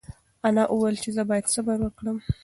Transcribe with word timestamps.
انا 0.47 0.63
وویل 0.69 0.95
چې 1.03 1.09
زه 1.15 1.23
باید 1.29 1.51
صبر 1.53 1.77
وکړم. 1.81 2.17